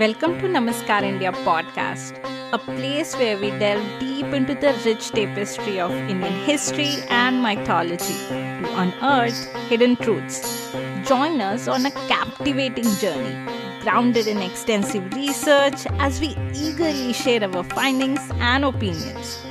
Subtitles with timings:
[0.00, 2.18] Welcome to Namaskar India podcast,
[2.52, 8.18] a place where we delve deep into the rich tapestry of Indian history and mythology
[8.28, 9.40] to unearth
[9.70, 10.70] hidden truths.
[11.08, 13.34] Join us on a captivating journey,
[13.80, 19.42] grounded in extensive research, as we eagerly share our findings and opinions.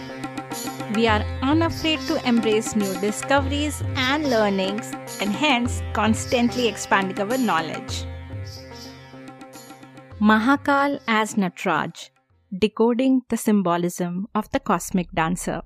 [0.94, 8.06] We are unafraid to embrace new discoveries and learnings, and hence constantly expanding our knowledge.
[10.22, 12.10] Mahakal as Natraj,
[12.58, 15.62] decoding the symbolism of the cosmic dancer.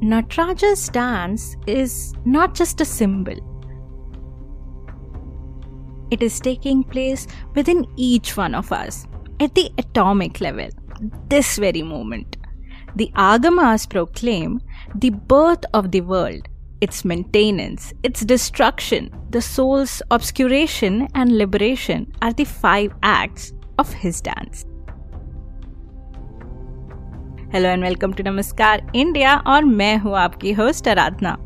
[0.00, 3.34] Natraja's dance is not just a symbol.
[6.12, 9.04] It is taking place within each one of us
[9.40, 10.68] at the atomic level,
[11.28, 12.36] this very moment.
[12.96, 14.60] The Agamas proclaim
[14.94, 16.48] the birth of the world,
[16.80, 24.20] its maintenance, its destruction, the soul's obscuration and liberation are the five acts of his
[24.20, 24.66] dance.
[27.52, 31.36] Hello and welcome to Namaskar India और मैं हूँ आपकी host आराधना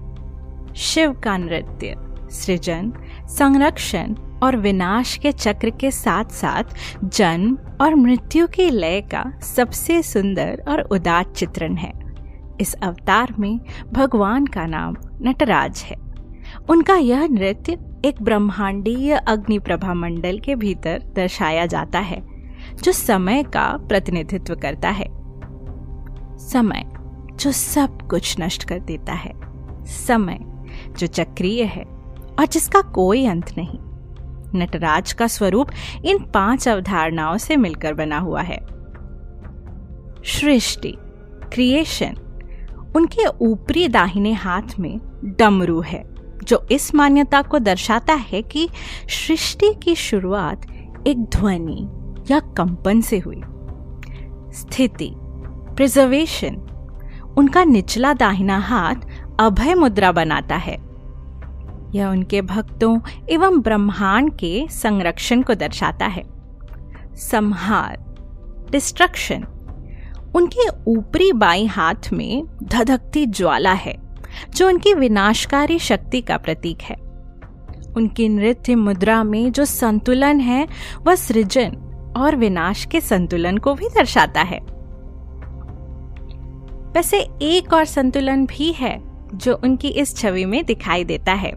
[0.76, 1.94] शिव का नृत्य
[2.32, 2.92] सृजन
[3.38, 9.24] संरक्षण और विनाश के चक्र के साथ साथ जन्म और मृत्यु की लय का
[9.54, 12.03] सबसे सुंदर और उदात चित्रण है
[12.60, 13.60] इस अवतार में
[13.92, 15.96] भगवान का नाम नटराज है।
[16.70, 22.22] उनका यह नृत्य एक ब्रह्मांडीय अग्नि प्रभा मंडल के भीतर दर्शाया जाता है,
[22.82, 25.06] जो समय का प्रतिनिधित्व करता है।
[26.38, 26.84] समय
[27.36, 29.32] जो सब कुछ नष्ट कर देता है।
[29.84, 30.38] समय
[30.98, 31.84] जो चक्रीय है
[32.38, 33.78] और जिसका कोई अंत नहीं।
[34.60, 35.68] नटराज का स्वरूप
[36.04, 38.58] इन पाँच अवधारणाओं से मिलकर बना हुआ है।
[40.24, 40.96] सृष्टि
[41.52, 42.16] क्रिएशन
[42.96, 45.00] उनके ऊपरी दाहिने हाथ में
[45.38, 46.04] डमरू है,
[46.42, 48.68] जो इस मान्यता को दर्शाता है कि
[49.08, 50.66] सृष्टि की शुरुआत
[51.06, 51.88] एक ध्वनि
[52.30, 53.42] या कंपन से हुई।
[54.52, 55.12] स्थिति
[55.76, 56.56] प्रिजर्वेशन
[57.38, 58.94] उनका निचला दाहिना हाथ
[59.40, 60.76] अभय मुद्रा बनाता है।
[61.94, 62.98] यह उनके भक्तों
[63.30, 66.22] एवं ब्रह्मांड के संरक्षण को दर्शाता है।
[67.16, 67.96] संहार
[68.70, 69.46] डिस्ट्रक्शन
[70.34, 73.96] उनके ऊपरी बाई हाथ में धधकती ज्वाला है,
[74.56, 76.96] जो उनकी विनाशकारी शक्ति का प्रतीक है।
[77.96, 80.68] उनकी नृत्य मुद्रा में जो संतुलन है,
[81.02, 81.76] वह सृजन
[82.16, 84.58] और विनाश के संतुलन को भी दर्शाता है।
[86.92, 89.02] वैसे एक और संतुलन भी है,
[89.34, 91.52] जो उनकी इस छवि में दिखाई देता है,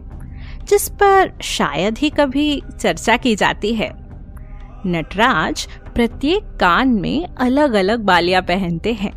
[0.64, 4.08] जिस पर शायद ही कभी चर्चा की जाती है।
[4.86, 9.12] नटराज प्रत्येक कान में अलग अलग बालियाँ पहनते हैं।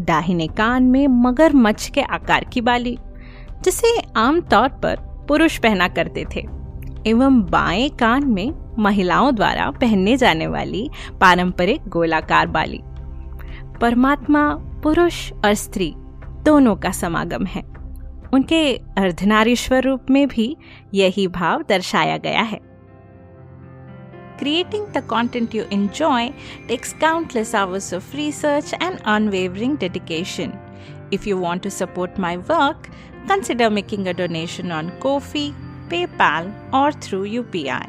[0.00, 2.98] दाहिने कान में मगरमच्छ के आकार की बाली,
[3.62, 4.96] जिसे आमतौर पर
[5.28, 6.46] पुरुष पहना करते थे,
[7.06, 10.90] एवं बाएँ कान में महिलाओं द्वारा पहनने जाने वाली
[11.20, 12.80] पारंपरिक गोलाकार बाली।
[13.80, 15.94] परमात्मा, पुरुष और स्त्री
[16.44, 17.62] दोनों का समागम है।
[18.34, 20.56] उनके अर्धनारीश्वर रूप में भी
[20.94, 22.73] यही भाव दर्शाया गया है।
[24.38, 26.34] Creating the content you enjoy
[26.66, 30.58] takes countless hours of research and unwavering dedication.
[31.10, 32.90] If you want to support my work,
[33.28, 35.54] consider making a donation on Ko-fi,
[35.88, 37.88] PayPal, or through UPI.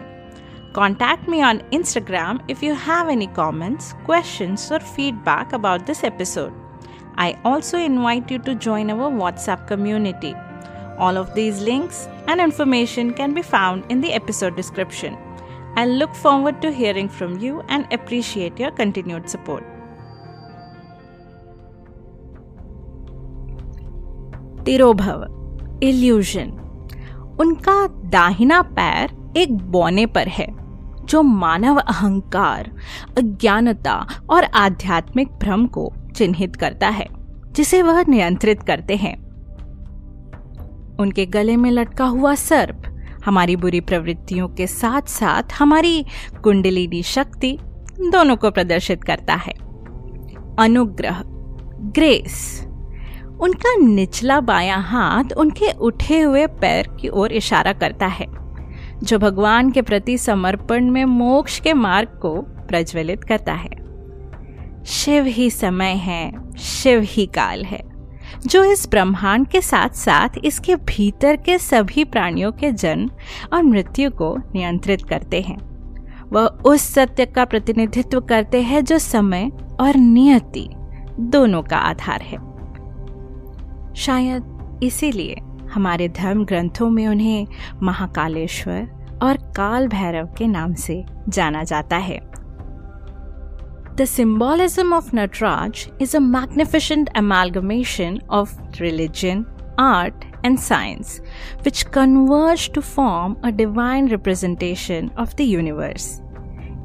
[0.73, 6.53] Contact me on Instagram if you have any comments, questions, or feedback about this episode.
[7.17, 10.35] I also invite you to join our WhatsApp community.
[10.97, 15.17] All of these links and information can be found in the episode description.
[15.77, 19.63] I look forward to hearing from you and appreciate your continued support.
[24.65, 25.25] तिरोभव
[25.83, 26.51] illusion
[27.39, 27.75] उनका
[28.09, 30.47] दाहिना पैर एक बौने पर है,
[31.05, 32.71] जो मानव अहंकार,
[33.17, 33.95] अज्ञानता
[34.29, 37.07] और आध्यात्मिक भ्रम को चिन्हित करता है,
[37.51, 39.15] जिसे वह नियंत्रित करते हैं
[40.99, 42.84] उनके गले में लटका हुआ सर्प
[43.25, 46.05] हमारी बुरी प्रवृत्तियों के साथ साथ हमारी
[46.43, 47.57] कुंडलिनी शक्ति
[48.01, 49.53] दोनों को प्रदर्शित करता है।
[50.59, 51.21] अनुग्रह,
[51.95, 52.65] ग्रेस।
[53.41, 58.25] उनका निचला बायां हाथ उनके उठे हुए पैर की ओर इशारा करता है,
[59.03, 63.83] जो भगवान के प्रति समर्पण में मोक्ष के मार्ग को प्रज्वलित करता है।
[64.85, 67.94] शिव ही समय है, शिव ही काल है।
[68.47, 73.09] जो इस ब्रह्मांड के साथ साथ इसके भीतर के सभी प्राणियों के जन्म
[73.53, 75.57] और मृत्यु को नियंत्रित करते हैं।
[76.33, 80.69] वह उस सत्य का प्रतिनिधित्व करते हैं जो समय और नियति
[81.19, 82.37] दोनों का आधार है।
[83.93, 85.35] शायद इसीलिए
[85.73, 87.47] हमारे धर्म ग्रंथों में उन्हें
[87.83, 88.87] महाकालेश्वर
[89.23, 92.34] और काल भैरव के नाम से जाना जाता है।
[93.95, 99.45] The symbolism of Natraj is a magnificent amalgamation of religion,
[99.77, 101.21] art, and science,
[101.61, 106.21] which converge to form a divine representation of the universe.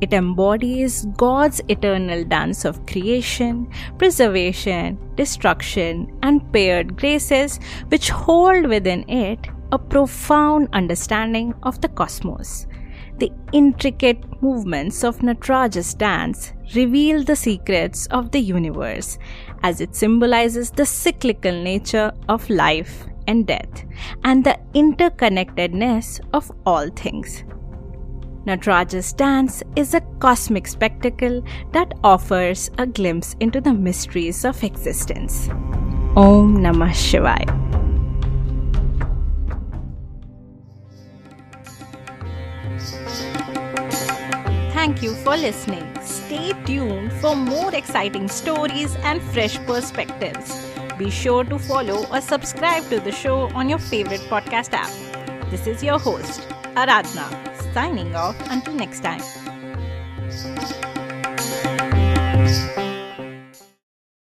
[0.01, 3.69] It embodies God's eternal dance of creation,
[3.99, 7.59] preservation, destruction, and paired graces,
[7.89, 12.69] which hold within it a profound understanding of the cosmos.
[13.21, 19.19] The intricate movements of Natraja's dance reveal the secrets of the universe
[19.63, 23.85] as it symbolizes the cyclical nature of life and death
[24.25, 27.45] and the interconnectedness of all things.
[28.47, 35.51] Natraja's dance is a cosmic spectacle that offers a glimpse into the mysteries of existence.
[36.17, 37.60] Om Namah Shivaya.
[44.73, 45.87] Thank you for listening.
[46.01, 50.67] Stay tuned for more exciting stories and fresh perspectives.
[50.97, 54.91] Be sure to follow or subscribe to the show on your favorite podcast app.
[55.51, 56.41] This is your host,
[56.77, 57.29] Aradhna,
[57.75, 59.21] signing off until next time.